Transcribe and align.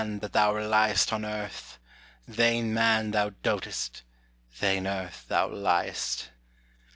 that 0.19 0.33
thou 0.33 0.51
rely'st 0.51 1.13
On 1.13 1.23
earth; 1.23 1.77
vain 2.27 2.73
man, 2.73 3.11
thou 3.11 3.29
dot'st; 3.43 4.01
vain 4.51 4.87
earth, 4.87 5.25
thou 5.27 5.47
ly'st. 5.47 6.29